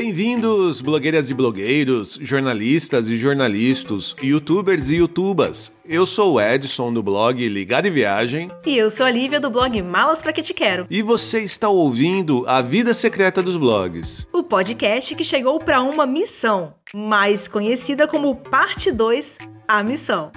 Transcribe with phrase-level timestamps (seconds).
[0.00, 5.72] Bem-vindos, blogueiras e blogueiros, jornalistas e jornalistas, youtubers e youtubas.
[5.84, 8.48] Eu sou o Edson do blog Ligado em Viagem.
[8.64, 10.86] E eu sou a Lívia do blog Malas Pra Que Te Quero.
[10.88, 14.24] E você está ouvindo A Vida Secreta dos Blogs.
[14.32, 20.30] O podcast que chegou para uma missão, mais conhecida como Parte 2, A Missão.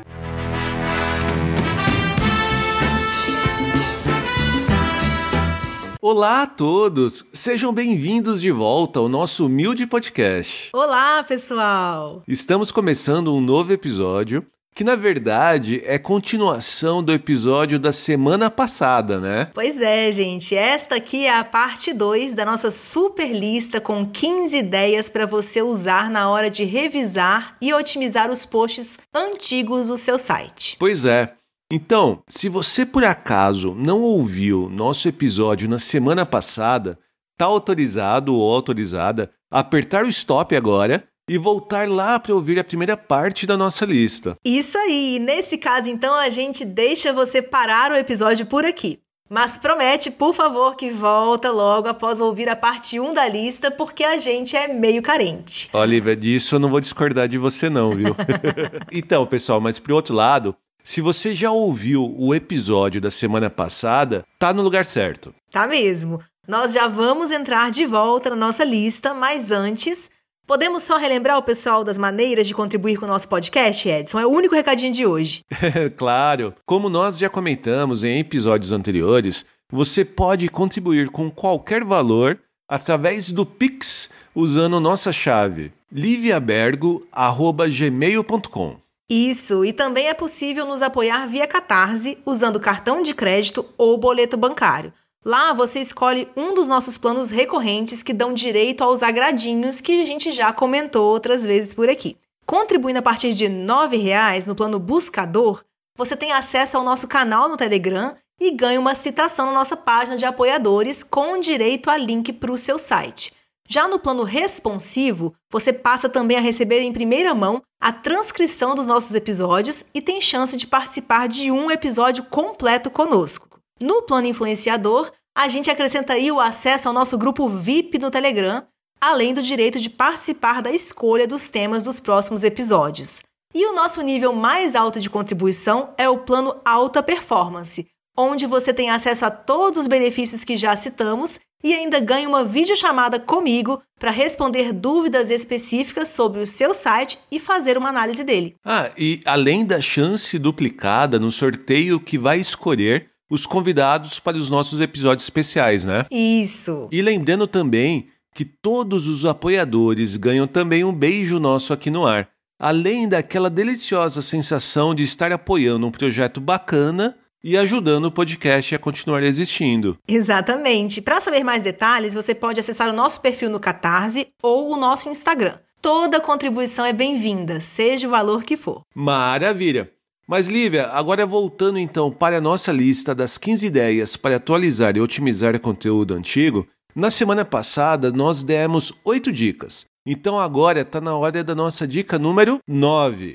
[6.04, 10.72] Olá a todos, sejam bem-vindos de volta ao nosso humilde podcast.
[10.74, 12.24] Olá, pessoal!
[12.28, 14.44] Estamos começando um novo episódio
[14.74, 19.52] que na verdade é continuação do episódio da semana passada, né?
[19.54, 20.56] Pois é, gente.
[20.56, 25.62] Esta aqui é a parte 2 da nossa super lista com 15 ideias para você
[25.62, 30.78] usar na hora de revisar e otimizar os posts antigos do seu site.
[30.80, 31.36] Pois é.
[31.74, 37.00] Então, se você por acaso não ouviu nosso episódio na semana passada,
[37.38, 42.64] tá autorizado ou autorizada a apertar o stop agora e voltar lá para ouvir a
[42.64, 44.36] primeira parte da nossa lista.
[44.44, 45.18] Isso aí!
[45.18, 49.00] Nesse caso, então, a gente deixa você parar o episódio por aqui.
[49.30, 54.04] Mas promete, por favor, que volta logo após ouvir a parte 1 da lista, porque
[54.04, 55.70] a gente é meio carente.
[55.72, 58.14] Olivia, disso eu não vou discordar de você não, viu?
[58.92, 64.24] então, pessoal, mas pro outro lado, se você já ouviu o episódio da semana passada,
[64.40, 65.34] tá no lugar certo.
[65.52, 66.20] Tá mesmo.
[66.48, 70.10] Nós já vamos entrar de volta na nossa lista, mas antes,
[70.48, 74.20] podemos só relembrar o pessoal das maneiras de contribuir com o nosso podcast, Edson?
[74.20, 75.44] É o único recadinho de hoje.
[75.96, 76.54] claro.
[76.66, 83.46] Como nós já comentamos em episódios anteriores, você pode contribuir com qualquer valor através do
[83.46, 88.81] Pix usando nossa chave liviabergo@gmail.com.
[89.14, 94.38] Isso, e também é possível nos apoiar via Catarse, usando cartão de crédito ou boleto
[94.38, 94.94] bancário.
[95.26, 100.06] Lá você escolhe um dos nossos planos recorrentes que dão direito aos agradinhos que a
[100.06, 102.16] gente já comentou outras vezes por aqui.
[102.46, 105.62] Contribuindo a partir de R$ 9,00 no plano Buscador,
[105.98, 110.16] você tem acesso ao nosso canal no Telegram e ganha uma citação na nossa página
[110.16, 113.34] de apoiadores com direito a link para o seu site.
[113.74, 118.86] Já no plano responsivo, você passa também a receber em primeira mão a transcrição dos
[118.86, 123.48] nossos episódios e tem chance de participar de um episódio completo conosco.
[123.82, 128.62] No plano influenciador, a gente acrescenta o acesso ao nosso grupo VIP no Telegram,
[129.00, 133.24] além do direito de participar da escolha dos temas dos próximos episódios.
[133.56, 138.74] E o nosso nível mais alto de contribuição é o plano Alta Performance, onde você
[138.74, 143.82] tem acesso a todos os benefícios que já citamos e ainda ganha uma videochamada comigo
[144.00, 148.56] para responder dúvidas específicas sobre o seu site e fazer uma análise dele.
[148.66, 154.50] Ah, e além da chance duplicada no sorteio que vai escolher os convidados para os
[154.50, 156.06] nossos episódios especiais, né?
[156.12, 156.90] Isso.
[156.92, 162.30] E lembrando também que todos os apoiadores ganham também um beijo nosso aqui no ar.
[162.60, 168.80] Além daquela deliciosa sensação de estar apoiando um projeto bacana e ajudando o podcast a
[168.80, 169.98] continuar existindo.
[170.08, 171.02] Exatamente.
[171.02, 175.10] Para saber mais detalhes, você pode acessar o nosso perfil no Catarse ou o nosso
[175.10, 175.58] Instagram.
[175.82, 178.84] Toda contribuição é bem-vinda, seja o valor que for.
[178.94, 179.92] Maravilha!
[180.28, 185.02] Mas, Lívia, agora voltando então para a nossa lista das 15 ideias para atualizar e
[185.02, 189.86] otimizar conteúdo antigo, na semana passada nós demos 8 dicas.
[190.06, 193.34] Então agora está na hora da nossa dica número 9.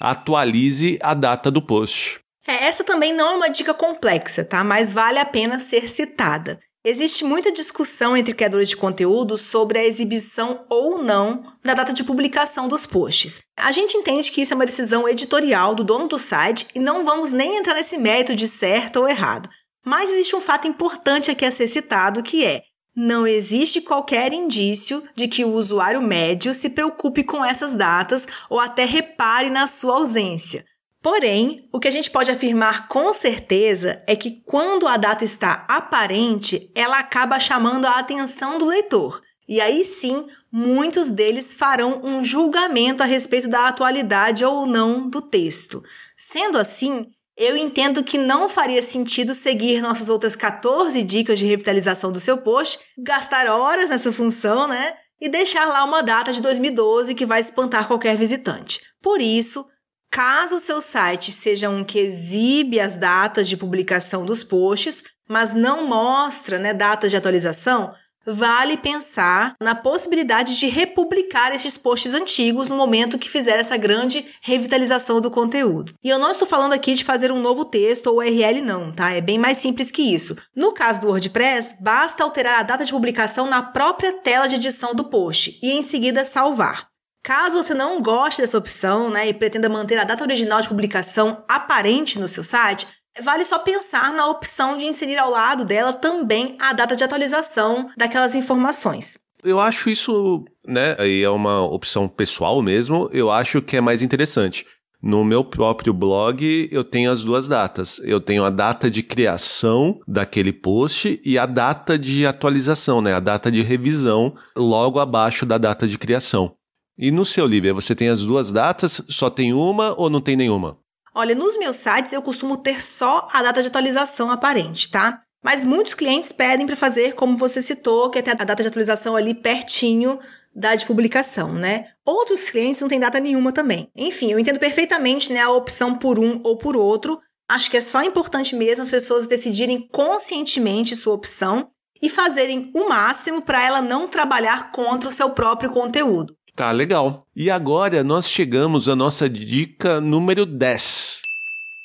[0.00, 2.20] Atualize a data do post.
[2.48, 4.64] É, essa também não é uma dica complexa, tá?
[4.64, 6.58] Mas vale a pena ser citada.
[6.82, 12.02] Existe muita discussão entre criadores de conteúdo sobre a exibição ou não da data de
[12.02, 13.42] publicação dos posts.
[13.54, 17.04] A gente entende que isso é uma decisão editorial do dono do site e não
[17.04, 19.50] vamos nem entrar nesse mérito de certo ou errado.
[19.84, 22.62] Mas existe um fato importante aqui a ser citado que é
[22.96, 28.58] não existe qualquer indício de que o usuário médio se preocupe com essas datas ou
[28.58, 30.64] até repare na sua ausência.
[31.02, 35.64] Porém, o que a gente pode afirmar com certeza é que quando a data está
[35.68, 39.22] aparente, ela acaba chamando a atenção do leitor.
[39.48, 45.22] E aí sim, muitos deles farão um julgamento a respeito da atualidade ou não do
[45.22, 45.82] texto.
[46.16, 52.10] Sendo assim, eu entendo que não faria sentido seguir nossas outras 14 dicas de revitalização
[52.10, 54.94] do seu post, gastar horas nessa função, né?
[55.20, 58.80] E deixar lá uma data de 2012 que vai espantar qualquer visitante.
[59.00, 59.64] Por isso,
[60.10, 65.86] Caso seu site seja um que exibe as datas de publicação dos posts, mas não
[65.86, 67.92] mostra né, datas de atualização,
[68.30, 74.24] vale pensar na possibilidade de republicar esses posts antigos no momento que fizer essa grande
[74.42, 75.94] revitalização do conteúdo.
[76.02, 79.12] E eu não estou falando aqui de fazer um novo texto ou URL não, tá?
[79.12, 80.36] É bem mais simples que isso.
[80.54, 84.94] No caso do WordPress, basta alterar a data de publicação na própria tela de edição
[84.94, 86.88] do post e em seguida salvar.
[87.28, 91.44] Caso você não goste dessa opção né, e pretenda manter a data original de publicação
[91.46, 92.86] aparente no seu site,
[93.22, 97.86] vale só pensar na opção de inserir ao lado dela também a data de atualização
[97.98, 99.18] daquelas informações.
[99.44, 104.00] Eu acho isso, né, aí é uma opção pessoal mesmo, eu acho que é mais
[104.00, 104.64] interessante.
[105.02, 108.00] No meu próprio blog, eu tenho as duas datas.
[108.02, 113.14] Eu tenho a data de criação daquele post e a data de atualização, né?
[113.14, 116.57] A data de revisão logo abaixo da data de criação.
[116.98, 119.00] E no seu Líbia, você tem as duas datas?
[119.08, 120.76] Só tem uma ou não tem nenhuma?
[121.14, 125.20] Olha, nos meus sites eu costumo ter só a data de atualização aparente, tá?
[125.40, 128.68] Mas muitos clientes pedem para fazer como você citou, que é ter a data de
[128.68, 130.18] atualização ali pertinho
[130.52, 131.84] da de publicação, né?
[132.04, 133.88] Outros clientes não têm data nenhuma também.
[133.94, 137.20] Enfim, eu entendo perfeitamente né, a opção por um ou por outro.
[137.48, 141.70] Acho que é só importante mesmo as pessoas decidirem conscientemente sua opção
[142.02, 146.36] e fazerem o máximo para ela não trabalhar contra o seu próprio conteúdo.
[146.58, 147.24] Tá legal.
[147.36, 151.20] E agora nós chegamos à nossa dica número 10.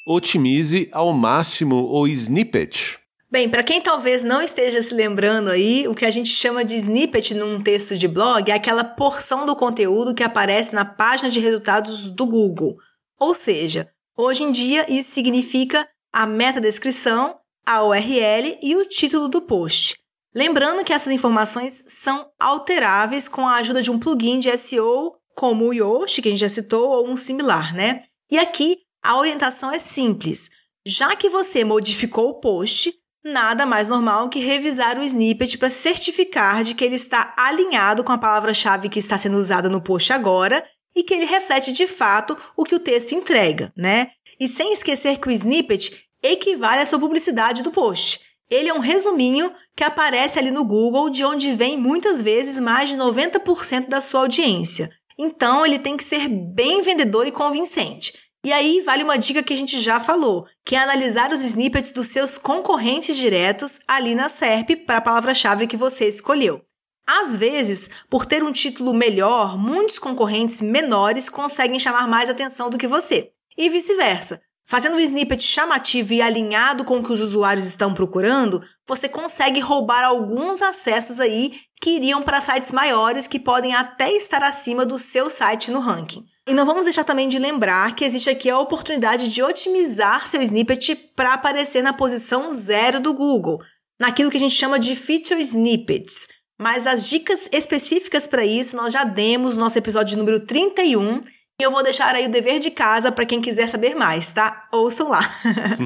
[0.04, 2.98] Otimize ao máximo o snippet.
[3.32, 6.74] Bem, para quem talvez não esteja se lembrando aí, o que a gente chama de
[6.76, 11.40] snippet num texto de blog é aquela porção do conteúdo que aparece na página de
[11.40, 12.76] resultados do Google.
[13.20, 19.40] Ou seja, hoje em dia isso significa a metadescrição, a URL e o título do
[19.40, 20.03] post.
[20.36, 25.66] Lembrando que essas informações são alteráveis com a ajuda de um plugin de SEO, como
[25.66, 28.00] o Yoast, que a gente já citou, ou um similar, né?
[28.32, 30.50] E aqui a orientação é simples.
[30.86, 32.94] Já que você modificou o post,
[33.24, 38.12] nada mais normal que revisar o snippet para certificar de que ele está alinhado com
[38.12, 40.64] a palavra-chave que está sendo usada no post agora
[40.96, 44.08] e que ele reflete de fato o que o texto entrega, né?
[44.40, 48.20] E sem esquecer que o snippet equivale à sua publicidade do post.
[48.50, 52.90] Ele é um resuminho que aparece ali no Google, de onde vem muitas vezes mais
[52.90, 54.90] de 90% da sua audiência.
[55.18, 58.14] Então, ele tem que ser bem vendedor e convincente.
[58.46, 61.94] E aí vale uma dica que a gente já falou, que é analisar os snippets
[61.94, 66.62] dos seus concorrentes diretos ali na SERP para a palavra-chave que você escolheu.
[67.08, 72.78] Às vezes, por ter um título melhor, muitos concorrentes menores conseguem chamar mais atenção do
[72.78, 73.32] que você.
[73.58, 74.42] E vice-versa.
[74.74, 79.60] Fazendo um snippet chamativo e alinhado com o que os usuários estão procurando, você consegue
[79.60, 84.98] roubar alguns acessos aí que iriam para sites maiores que podem até estar acima do
[84.98, 86.26] seu site no ranking.
[86.48, 90.42] E não vamos deixar também de lembrar que existe aqui a oportunidade de otimizar seu
[90.42, 93.60] snippet para aparecer na posição zero do Google,
[94.00, 96.26] naquilo que a gente chama de feature snippets.
[96.60, 101.22] Mas as dicas específicas para isso nós já demos no nosso episódio número 31
[101.60, 104.64] eu vou deixar aí o dever de casa para quem quiser saber mais, tá?
[104.72, 105.22] Ouçam lá.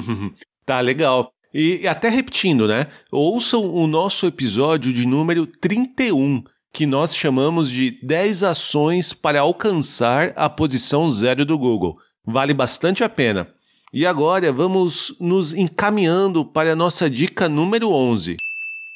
[0.65, 1.31] tá legal.
[1.53, 2.87] E até repetindo, né?
[3.11, 6.43] Ouçam o nosso episódio de número 31,
[6.73, 11.97] que nós chamamos de 10 ações para alcançar a posição zero do Google.
[12.25, 13.47] Vale bastante a pena.
[13.93, 18.35] E agora vamos nos encaminhando para a nossa dica número 11.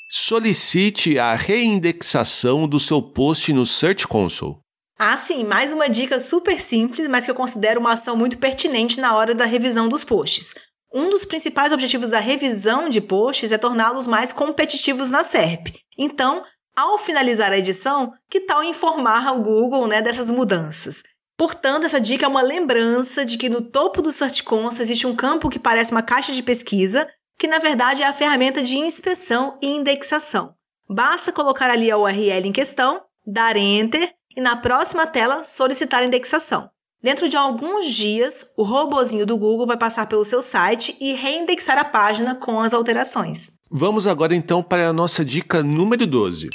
[0.09, 4.57] Solicite a reindexação do seu post no Search Console.
[5.03, 9.01] Ah, sim, mais uma dica super simples, mas que eu considero uma ação muito pertinente
[9.01, 10.53] na hora da revisão dos posts.
[10.93, 15.69] Um dos principais objetivos da revisão de posts é torná-los mais competitivos na SERP.
[15.97, 16.43] Então,
[16.77, 21.01] ao finalizar a edição, que tal informar o Google né, dessas mudanças?
[21.35, 25.15] Portanto, essa dica é uma lembrança de que no topo do Search Console existe um
[25.15, 27.07] campo que parece uma caixa de pesquisa,
[27.39, 30.53] que na verdade é a ferramenta de inspeção e indexação.
[30.87, 36.69] Basta colocar ali a URL em questão, dar Enter e na próxima tela solicitar indexação.
[37.01, 41.77] Dentro de alguns dias, o robozinho do Google vai passar pelo seu site e reindexar
[41.79, 43.51] a página com as alterações.
[43.69, 46.49] Vamos agora então para a nossa dica número 12.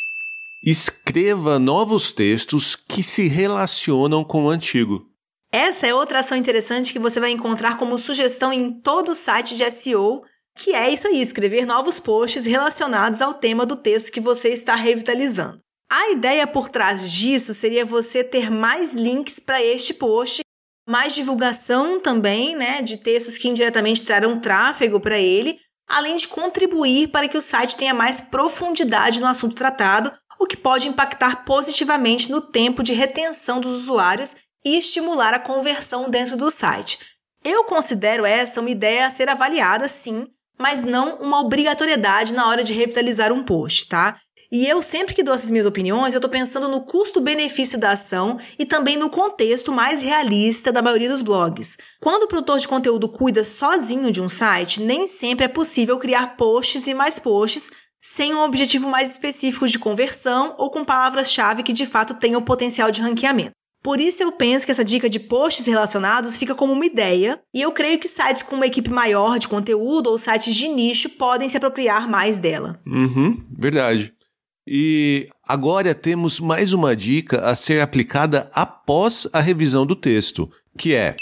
[0.65, 5.07] Escreva novos textos que se relacionam com o antigo.
[5.53, 9.57] Essa é outra ação interessante que você vai encontrar como sugestão em todo o site
[9.57, 10.23] de SEO,
[10.57, 14.75] que é isso aí, escrever novos posts relacionados ao tema do texto que você está
[14.75, 15.59] revitalizando.
[15.91, 20.41] A ideia por trás disso seria você ter mais links para este post,
[20.89, 25.57] mais divulgação também, né, de textos que indiretamente trarão tráfego para ele,
[25.89, 30.57] além de contribuir para que o site tenha mais profundidade no assunto tratado, o que
[30.57, 36.51] pode impactar positivamente no tempo de retenção dos usuários e estimular a conversão dentro do
[36.51, 36.99] site.
[37.45, 40.27] Eu considero essa uma ideia a ser avaliada, sim,
[40.59, 44.19] mas não uma obrigatoriedade na hora de revitalizar um post, tá?
[44.51, 48.37] E eu sempre que dou essas minhas opiniões, eu estou pensando no custo-benefício da ação
[48.59, 51.77] e também no contexto mais realista da maioria dos blogs.
[52.01, 56.37] Quando o produtor de conteúdo cuida sozinho de um site, nem sempre é possível criar
[56.37, 61.73] posts e mais posts sem um objetivo mais específico de conversão ou com palavras-chave que
[61.73, 63.51] de fato tenham potencial de ranqueamento.
[63.83, 67.63] Por isso eu penso que essa dica de posts relacionados fica como uma ideia, e
[67.63, 71.49] eu creio que sites com uma equipe maior de conteúdo ou sites de nicho podem
[71.49, 72.81] se apropriar mais dela.
[72.85, 74.13] Uhum, verdade.
[74.67, 80.95] E agora temos mais uma dica a ser aplicada após a revisão do texto, que
[80.95, 81.15] é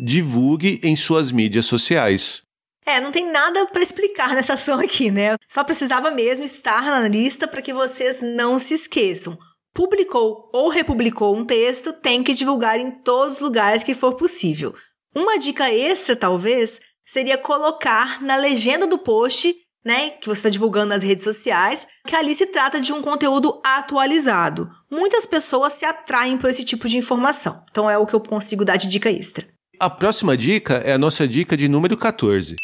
[0.00, 2.42] divulgue em suas mídias sociais.
[2.86, 5.36] É, não tem nada para explicar nessa ação aqui, né?
[5.48, 9.36] Só precisava mesmo estar na lista para que vocês não se esqueçam
[9.78, 14.74] publicou ou republicou um texto, tem que divulgar em todos os lugares que for possível.
[15.14, 19.54] Uma dica extra, talvez, seria colocar na legenda do post,
[19.84, 23.60] né, que você está divulgando nas redes sociais, que ali se trata de um conteúdo
[23.64, 24.68] atualizado.
[24.90, 27.62] Muitas pessoas se atraem por esse tipo de informação.
[27.70, 29.46] Então é o que eu consigo dar de dica extra.
[29.80, 32.56] A próxima dica é a nossa dica de número 14.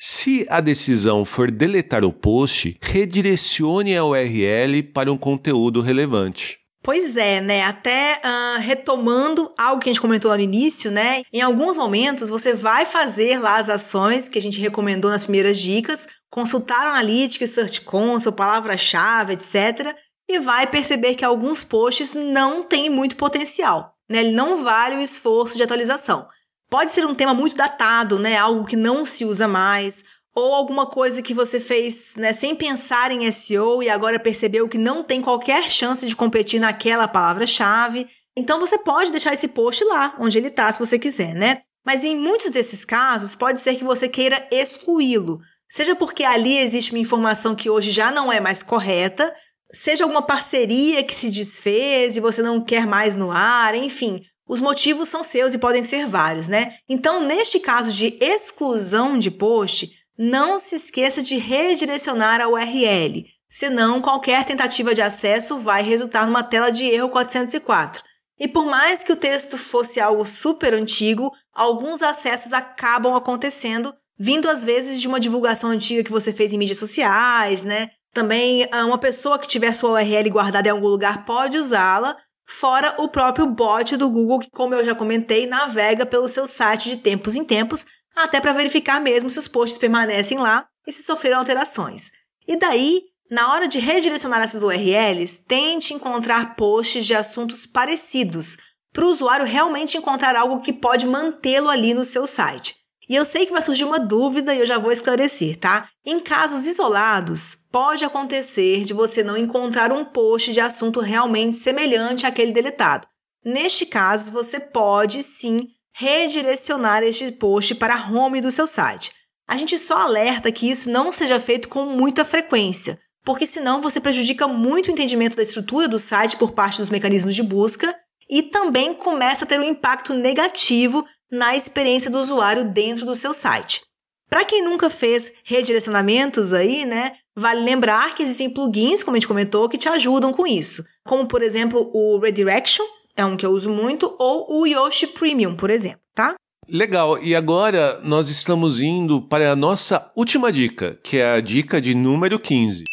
[0.00, 6.59] Se a decisão for deletar o post, redirecione a URL para um conteúdo relevante.
[6.82, 7.62] Pois é, né?
[7.62, 11.22] Até uh, retomando algo que a gente comentou lá no início, né?
[11.30, 15.58] Em alguns momentos você vai fazer lá as ações que a gente recomendou nas primeiras
[15.58, 19.94] dicas, consultar o Analytics, Search Console, palavra-chave, etc.
[20.26, 24.20] E vai perceber que alguns posts não têm muito potencial, né?
[24.20, 26.26] Ele não vale o esforço de atualização.
[26.70, 28.38] Pode ser um tema muito datado, né?
[28.38, 30.02] Algo que não se usa mais,
[30.40, 34.78] ou alguma coisa que você fez né, sem pensar em SEO e agora percebeu que
[34.78, 38.06] não tem qualquer chance de competir naquela palavra-chave.
[38.36, 41.62] Então você pode deixar esse post lá, onde ele está, se você quiser, né?
[41.84, 45.40] Mas em muitos desses casos, pode ser que você queira excluí-lo.
[45.68, 49.32] Seja porque ali existe uma informação que hoje já não é mais correta,
[49.72, 54.20] seja alguma parceria que se desfez e você não quer mais no ar, enfim,
[54.50, 56.74] os motivos são seus e podem ser vários, né?
[56.88, 64.00] Então, neste caso de exclusão de post, não se esqueça de redirecionar a URL, senão
[64.00, 68.02] qualquer tentativa de acesso vai resultar numa tela de erro 404.
[68.38, 74.48] E por mais que o texto fosse algo super antigo, alguns acessos acabam acontecendo, vindo
[74.48, 77.88] às vezes de uma divulgação antiga que você fez em mídias sociais, né?
[78.14, 82.96] Também ah, uma pessoa que tiver sua URL guardada em algum lugar pode usá-la, fora
[82.98, 86.96] o próprio bot do Google, que, como eu já comentei, navega pelo seu site de
[86.96, 87.84] tempos em tempos,
[88.16, 92.10] até para verificar mesmo se os posts permanecem lá e se sofreram alterações.
[92.46, 98.56] E daí, na hora de redirecionar essas URLs, tente encontrar posts de assuntos parecidos,
[98.92, 102.74] para o usuário realmente encontrar algo que pode mantê-lo ali no seu site.
[103.08, 105.88] E eu sei que vai surgir uma dúvida e eu já vou esclarecer, tá?
[106.06, 112.24] Em casos isolados, pode acontecer de você não encontrar um post de assunto realmente semelhante
[112.24, 113.08] àquele deletado.
[113.44, 115.66] Neste caso, você pode sim
[116.00, 119.12] redirecionar este post para a home do seu site.
[119.46, 124.00] A gente só alerta que isso não seja feito com muita frequência, porque senão você
[124.00, 127.94] prejudica muito o entendimento da estrutura do site por parte dos mecanismos de busca
[128.30, 133.34] e também começa a ter um impacto negativo na experiência do usuário dentro do seu
[133.34, 133.82] site.
[134.30, 139.28] Para quem nunca fez redirecionamentos aí, né, vale lembrar que existem plugins, como a gente
[139.28, 142.86] comentou, que te ajudam com isso, como por exemplo o Redirection,
[143.20, 146.34] é um que eu uso muito, ou o Yoshi Premium, por exemplo, tá?
[146.68, 151.80] Legal, e agora nós estamos indo para a nossa última dica, que é a dica
[151.80, 152.84] de número 15.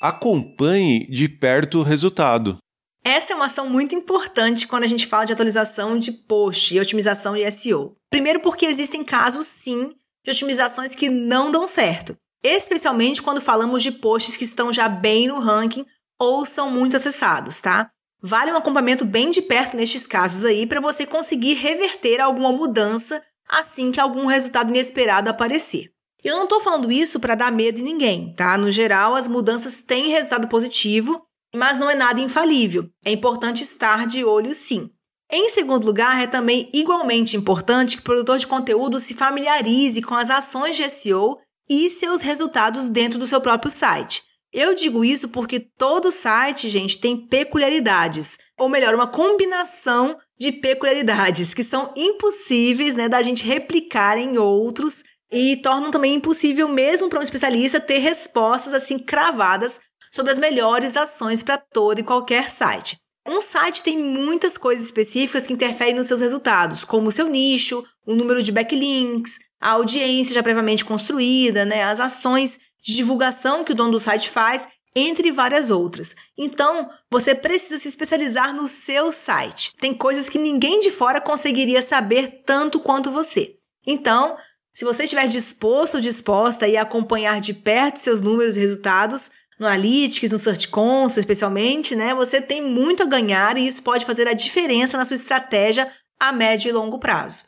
[0.00, 2.58] Acompanhe de perto o resultado.
[3.04, 6.78] Essa é uma ação muito importante quando a gente fala de atualização de post e
[6.78, 7.96] otimização de SEO.
[8.10, 9.92] Primeiro, porque existem casos, sim,
[10.24, 15.26] de otimizações que não dão certo, especialmente quando falamos de posts que estão já bem
[15.26, 15.84] no ranking
[16.20, 17.90] ou são muito acessados, tá?
[18.20, 23.22] Vale um acompanhamento bem de perto nestes casos aí para você conseguir reverter alguma mudança
[23.48, 25.90] assim que algum resultado inesperado aparecer.
[26.24, 28.58] Eu não estou falando isso para dar medo em ninguém, tá?
[28.58, 31.22] No geral, as mudanças têm resultado positivo
[31.54, 32.88] mas não é nada infalível.
[33.04, 34.90] É importante estar de olho sim.
[35.30, 40.14] Em segundo lugar, é também igualmente importante que o produtor de conteúdo se familiarize com
[40.14, 41.36] as ações de SEO
[41.68, 44.22] e seus resultados dentro do seu próprio site.
[44.52, 51.52] Eu digo isso porque todo site, gente, tem peculiaridades, ou melhor, uma combinação de peculiaridades
[51.52, 57.20] que são impossíveis né, da gente replicar em outros e tornam também impossível mesmo para
[57.20, 62.96] um especialista ter respostas assim cravadas sobre as melhores ações para todo e qualquer site.
[63.26, 67.84] Um site tem muitas coisas específicas que interferem nos seus resultados, como o seu nicho,
[68.06, 73.72] o número de backlinks, a audiência já previamente construída, né, as ações de divulgação que
[73.72, 74.66] o dono do site faz,
[74.96, 76.16] entre várias outras.
[76.38, 79.76] Então, você precisa se especializar no seu site.
[79.76, 83.56] Tem coisas que ninguém de fora conseguiria saber tanto quanto você.
[83.86, 84.34] Então,
[84.72, 89.30] se você estiver disposto ou disposta a acompanhar de perto seus números e resultados,
[89.60, 94.06] no Analytics, no Search Console especialmente, né, você tem muito a ganhar e isso pode
[94.06, 95.86] fazer a diferença na sua estratégia
[96.18, 97.44] a médio e longo prazo.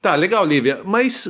[0.00, 0.82] Tá, legal, Lívia.
[0.84, 1.28] Mas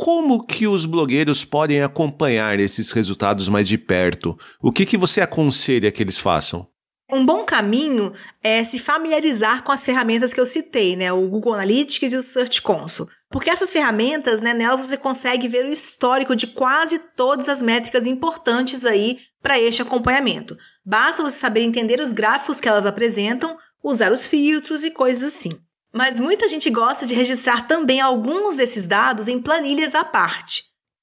[0.00, 4.38] como que os blogueiros podem acompanhar esses resultados mais de perto?
[4.62, 6.64] O que, que você aconselha que eles façam?
[7.10, 11.12] Um bom caminho é se familiarizar com as ferramentas que eu citei, né?
[11.12, 13.10] O Google Analytics e o Search Console.
[13.28, 18.06] Porque essas ferramentas, né, nelas você consegue ver o histórico de quase todas as métricas
[18.06, 20.56] importantes aí para este acompanhamento.
[20.86, 25.58] Basta você saber entender os gráficos que elas apresentam, usar os filtros e coisas assim.
[25.98, 30.62] Mas muita gente gosta de registrar também alguns desses dados em planilhas à parte.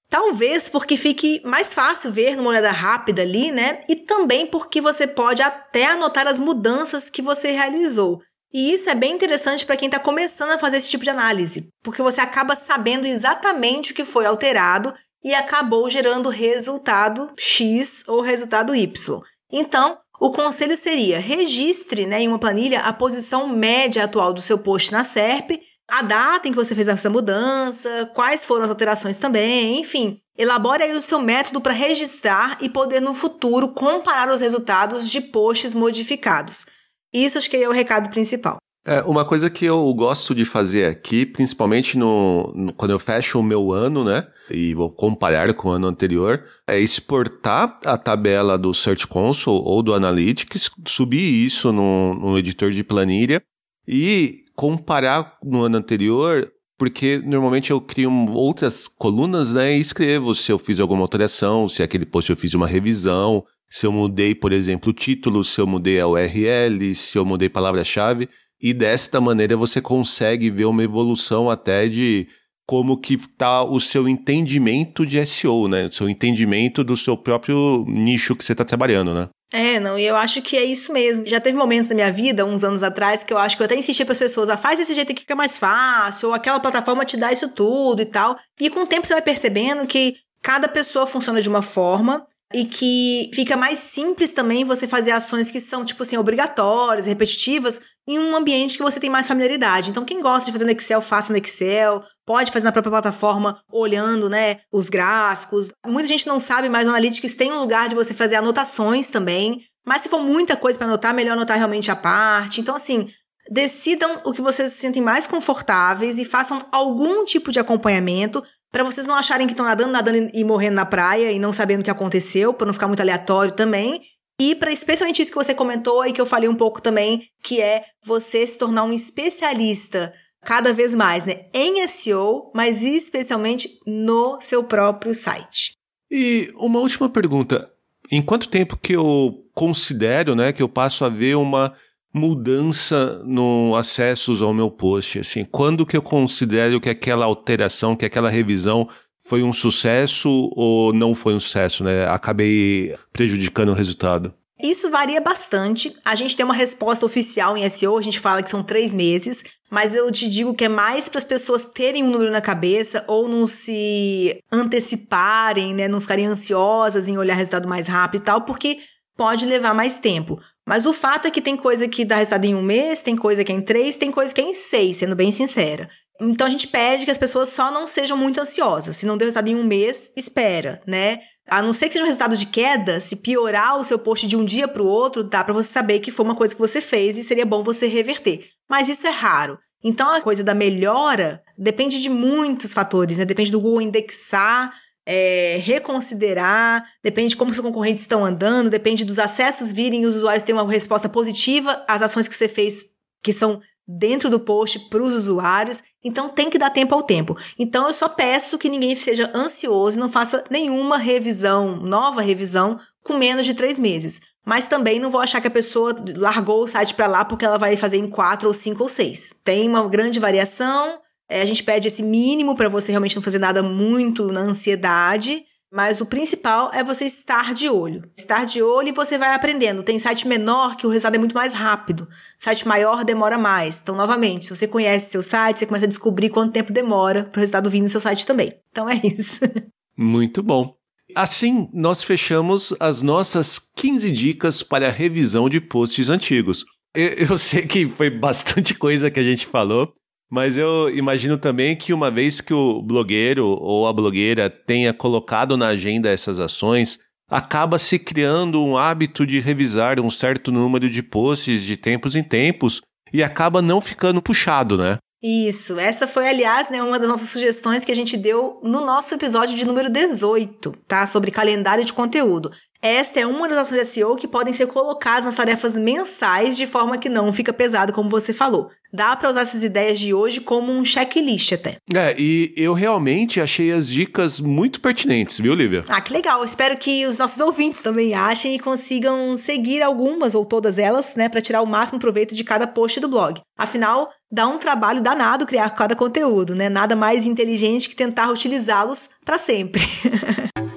[0.09, 3.81] Talvez porque fique mais fácil ver numa olhada rápida ali, né?
[3.89, 8.21] E também porque você pode até anotar as mudanças que você realizou.
[8.53, 11.67] E isso é bem interessante para quem está começando a fazer esse tipo de análise,
[11.83, 18.21] porque você acaba sabendo exatamente o que foi alterado e acabou gerando resultado X ou
[18.21, 19.21] resultado Y.
[19.51, 24.57] Então, o conselho seria: registre né, em uma planilha a posição média atual do seu
[24.57, 29.17] post na SERP a data em que você fez essa mudança, quais foram as alterações
[29.17, 30.19] também, enfim.
[30.37, 35.21] Elabore aí o seu método para registrar e poder no futuro comparar os resultados de
[35.21, 36.65] posts modificados.
[37.13, 38.57] Isso acho que é o recado principal.
[38.87, 43.39] É, uma coisa que eu gosto de fazer aqui, principalmente no, no, quando eu fecho
[43.39, 44.27] o meu ano, né?
[44.51, 49.81] E vou comparar com o ano anterior, é exportar a tabela do Search Console ou
[49.81, 53.41] do Analytics, subir isso no, no editor de planilha
[53.87, 60.51] e comparar no ano anterior, porque normalmente eu crio outras colunas, né, e escrevo se
[60.51, 64.51] eu fiz alguma alteração, se aquele post eu fiz uma revisão, se eu mudei, por
[64.51, 68.29] exemplo, o título, se eu mudei a URL, se eu mudei palavra-chave,
[68.61, 72.27] e desta maneira você consegue ver uma evolução até de
[72.67, 75.85] como que está o seu entendimento de SEO, né?
[75.85, 79.29] O seu entendimento do seu próprio nicho que você está trabalhando, né?
[79.53, 81.25] É, não, e eu acho que é isso mesmo.
[81.27, 83.75] Já teve momentos na minha vida, uns anos atrás, que eu acho que eu até
[83.75, 86.59] insisti para as pessoas, ah, faz desse jeito aqui que é mais fácil, ou aquela
[86.59, 88.35] plataforma te dá isso tudo e tal.
[88.59, 92.63] E com o tempo você vai percebendo que cada pessoa funciona de uma forma e
[92.63, 98.17] que fica mais simples também você fazer ações que são, tipo assim, obrigatórias, repetitivas, em
[98.17, 99.89] um ambiente que você tem mais familiaridade.
[99.89, 103.61] Então, quem gosta de fazer no Excel, faça no Excel, pode fazer na própria plataforma,
[103.69, 105.69] olhando, né, os gráficos.
[105.85, 109.59] Muita gente não sabe, mas o Analytics tem um lugar de você fazer anotações também.
[109.85, 112.61] Mas se for muita coisa para anotar, melhor anotar realmente a parte.
[112.61, 113.09] Então, assim,
[113.51, 118.41] decidam o que vocês se sentem mais confortáveis e façam algum tipo de acompanhamento
[118.75, 121.79] para vocês não acharem que estão nadando, nadando e morrendo na praia e não sabendo
[121.79, 124.01] o que aconteceu, para não ficar muito aleatório também.
[124.37, 127.61] E para especialmente isso que você comentou e que eu falei um pouco também, que
[127.61, 130.11] é você se tornar um especialista
[130.43, 135.71] cada vez mais, né, em SEO, mas especialmente no seu próprio site.
[136.11, 137.71] E uma última pergunta,
[138.11, 141.73] em quanto tempo que eu considero, né, que eu passo a ver uma
[142.15, 145.19] mudança no acessos ao meu post?
[145.19, 148.87] Assim, quando que eu considero que aquela alteração, que aquela revisão
[149.27, 152.07] foi um sucesso ou não foi um sucesso, né?
[152.07, 154.33] Acabei prejudicando o resultado.
[154.63, 155.93] Isso varia bastante.
[156.05, 159.43] A gente tem uma resposta oficial em SEO, a gente fala que são três meses,
[159.69, 163.03] mas eu te digo que é mais para as pessoas terem um número na cabeça
[163.07, 165.89] ou não se anteciparem, né?
[165.89, 168.77] Não ficarem ansiosas em olhar resultado mais rápido e tal, porque
[169.17, 170.39] pode levar mais tempo.
[170.67, 173.43] Mas o fato é que tem coisa que dá resultado em um mês, tem coisa
[173.43, 175.87] que é em três, tem coisa que é em seis, sendo bem sincera.
[176.19, 178.95] Então a gente pede que as pessoas só não sejam muito ansiosas.
[178.95, 181.19] Se não deu resultado em um mês, espera, né?
[181.47, 184.37] A não ser que seja um resultado de queda, se piorar o seu post de
[184.37, 186.81] um dia para o outro, dá para você saber que foi uma coisa que você
[186.81, 188.45] fez e seria bom você reverter.
[188.69, 189.59] Mas isso é raro.
[189.83, 193.25] Então a coisa da melhora depende de muitos fatores, né?
[193.25, 194.73] Depende do Google indexar
[195.05, 200.15] é, reconsiderar, depende de como os concorrentes estão andando, depende dos acessos virem e os
[200.15, 202.85] usuários terem uma resposta positiva às ações que você fez
[203.21, 205.81] que são dentro do post para os usuários.
[206.03, 207.35] Então tem que dar tempo ao tempo.
[207.57, 212.79] Então eu só peço que ninguém seja ansioso e não faça nenhuma revisão, nova revisão,
[213.03, 214.21] com menos de três meses.
[214.45, 217.57] Mas também não vou achar que a pessoa largou o site para lá porque ela
[217.57, 219.33] vai fazer em quatro ou cinco ou seis.
[219.43, 223.39] Tem uma grande variação é, a gente pede esse mínimo para você realmente não fazer
[223.39, 225.43] nada muito na ansiedade.
[225.75, 228.09] Mas o principal é você estar de olho.
[228.17, 229.83] Estar de olho e você vai aprendendo.
[229.83, 232.07] Tem site menor que o resultado é muito mais rápido.
[232.39, 233.81] Site maior demora mais.
[233.81, 237.39] Então, novamente, se você conhece seu site, você começa a descobrir quanto tempo demora para
[237.39, 238.53] o resultado vir no seu site também.
[238.71, 239.41] Então é isso.
[239.97, 240.75] Muito bom.
[241.13, 246.63] assim nós fechamos as nossas 15 dicas para a revisão de posts antigos.
[246.93, 249.93] Eu, eu sei que foi bastante coisa que a gente falou,
[250.29, 255.55] mas eu imagino também que uma vez que o blogueiro ou a blogueira tenha colocado
[255.55, 261.01] na agenda essas ações, acaba se criando um hábito de revisar um certo número de
[261.01, 262.81] posts de tempos em tempos
[263.13, 264.97] e acaba não ficando puxado, né?
[265.23, 269.15] Isso, essa foi, aliás, né, uma das nossas sugestões que a gente deu no nosso
[269.15, 271.07] episódio de número 18, tá?
[271.07, 272.51] Sobre calendário de conteúdo.
[272.85, 276.99] Esta é uma das ações SEO que podem ser colocadas nas tarefas mensais de forma
[276.99, 278.69] que não fica pesado, como você falou.
[278.93, 281.77] Dá para usar essas ideias de hoje como um checklist até.
[281.91, 285.83] É, e eu realmente achei as dicas muito pertinentes, viu, Lívia?
[285.87, 286.43] Ah, que legal.
[286.43, 291.27] Espero que os nossos ouvintes também achem e consigam seguir algumas ou todas elas, né,
[291.27, 293.41] para tirar o máximo proveito de cada post do blog.
[293.57, 296.69] Afinal, dá um trabalho danado criar cada conteúdo, né?
[296.69, 299.81] Nada mais inteligente que tentar utilizá-los para sempre.